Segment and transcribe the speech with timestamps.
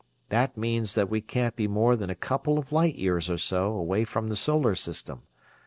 [0.29, 3.67] That means that we can't be more than a couple of light years or so
[3.73, 5.21] away from the Solar System.